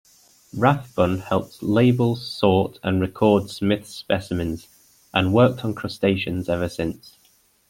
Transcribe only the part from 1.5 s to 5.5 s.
label, sort and record Smith's specimens, and